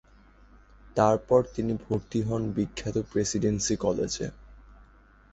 [0.95, 4.27] তারপর তিনি ভর্তি হন বিখ্যাত প্রেসিডেন্সি কলেজে।